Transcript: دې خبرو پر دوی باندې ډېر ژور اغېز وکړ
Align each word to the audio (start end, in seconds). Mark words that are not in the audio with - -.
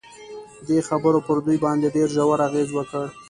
دې 0.67 0.77
خبرو 0.87 1.19
پر 1.27 1.37
دوی 1.45 1.57
باندې 1.65 1.93
ډېر 1.95 2.07
ژور 2.15 2.39
اغېز 2.47 2.69
وکړ 2.73 3.05